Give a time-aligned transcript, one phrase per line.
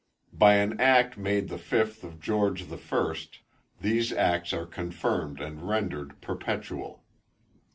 [0.33, 3.37] By an act made the fifth of George the First,
[3.81, 7.03] these acts are confirmed and rendered perpetual.